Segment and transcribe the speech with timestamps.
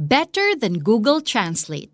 [0.00, 1.92] Better than Google Translate.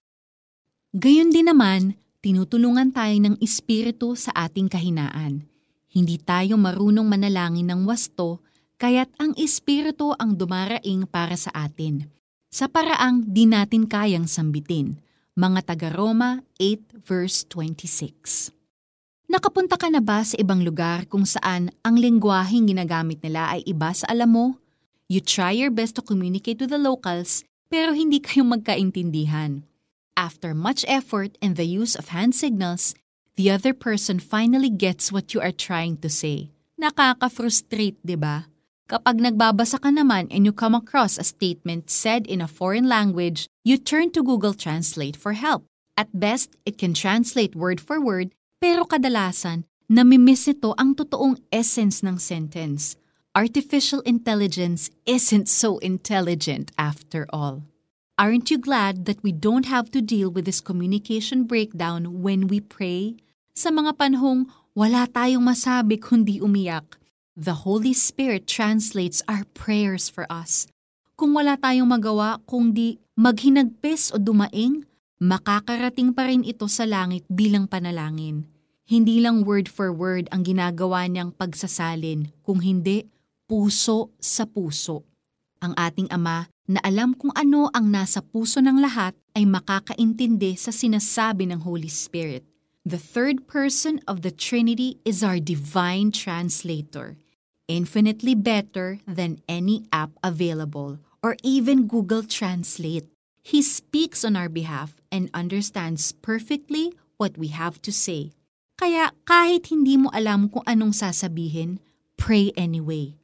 [0.94, 5.42] Gayun din naman, tinutulungan tayo ng Espiritu sa ating kahinaan.
[5.90, 8.46] Hindi tayo marunong manalangin ng wasto,
[8.78, 12.06] kaya't ang Espiritu ang dumaraing para sa atin.
[12.46, 15.02] Sa paraang di natin kayang sambitin.
[15.34, 18.54] Mga taga-Roma 8 verse 26.
[19.26, 23.90] Nakapunta ka na ba sa ibang lugar kung saan ang lengguaheng ginagamit nila ay iba
[23.90, 24.46] sa alam mo?
[25.10, 29.66] You try your best to communicate with the locals pero hindi kayo magkaintindihan.
[30.16, 32.96] After much effort and the use of hand signals,
[33.36, 36.48] the other person finally gets what you are trying to say.
[36.80, 38.48] Nakaka-frustrate, di ba?
[38.86, 43.50] Kapag nagbabasa ka naman and you come across a statement said in a foreign language,
[43.66, 45.66] you turn to Google Translate for help.
[45.98, 48.30] At best, it can translate word for word,
[48.62, 52.94] pero kadalasan, namimiss ito ang totoong essence ng sentence.
[53.36, 57.68] Artificial intelligence isn't so intelligent after all.
[58.16, 62.64] Aren't you glad that we don't have to deal with this communication breakdown when we
[62.64, 63.20] pray?
[63.52, 66.96] Sa mga panhong wala tayong masabi kundi umiyak,
[67.36, 70.64] the Holy Spirit translates our prayers for us.
[71.20, 74.88] Kung wala tayong magawa kundi maghinagpis o dumaing,
[75.20, 78.48] makakarating pa rin ito sa langit bilang panalangin.
[78.88, 83.04] Hindi lang word for word ang ginagawa niyang pagsasalin, kung hindi,
[83.46, 85.06] puso sa puso.
[85.62, 90.74] Ang ating Ama na alam kung ano ang nasa puso ng lahat ay makakaintindi sa
[90.74, 92.42] sinasabi ng Holy Spirit.
[92.86, 97.18] The third person of the Trinity is our divine translator,
[97.66, 103.10] infinitely better than any app available or even Google Translate.
[103.42, 108.34] He speaks on our behalf and understands perfectly what we have to say.
[108.78, 111.78] Kaya kahit hindi mo alam kung anong sasabihin,
[112.18, 113.14] pray anyway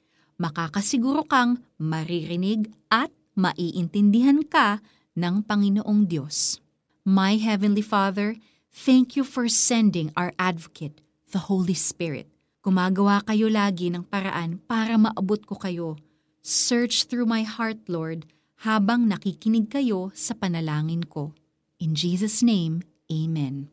[0.43, 4.83] makakasiguro kang maririnig at maiintindihan ka
[5.15, 6.59] ng Panginoong Diyos.
[7.07, 8.35] My Heavenly Father,
[8.75, 10.99] thank you for sending our advocate,
[11.31, 12.27] the Holy Spirit.
[12.67, 15.95] Gumagawa kayo lagi ng paraan para maabot ko kayo.
[16.43, 18.27] Search through my heart, Lord,
[18.67, 21.35] habang nakikinig kayo sa panalangin ko.
[21.79, 23.71] In Jesus' name, Amen.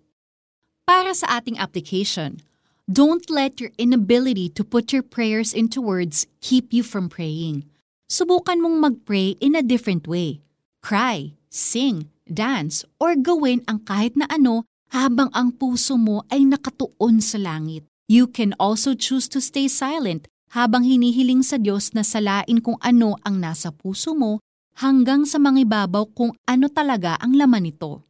[0.89, 2.41] Para sa ating application,
[2.89, 7.69] Don't let your inability to put your prayers into words keep you from praying.
[8.09, 10.41] Subukan mong mag-pray in a different way.
[10.81, 17.21] Cry, sing, dance, or gawin ang kahit na ano habang ang puso mo ay nakatuon
[17.21, 17.85] sa langit.
[18.09, 20.25] You can also choose to stay silent
[20.57, 24.41] habang hinihiling sa Diyos na salain kung ano ang nasa puso mo
[24.81, 28.01] hanggang sa mangibabaw kung ano talaga ang laman nito.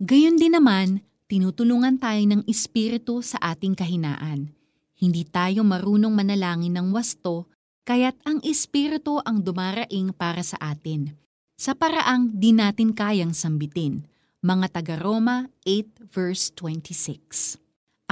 [0.00, 4.52] Gayon din naman, tinutulungan tayo ng Espiritu sa ating kahinaan.
[5.00, 7.48] Hindi tayo marunong manalangin ng wasto,
[7.88, 11.16] kaya't ang Espiritu ang dumaraing para sa atin.
[11.56, 14.04] Sa paraang di natin kayang sambitin.
[14.44, 17.56] Mga taga-Roma 8 verse 26.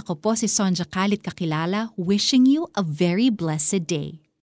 [0.00, 4.29] Ako po si Sonja Kalit Kakilala wishing you a very blessed day.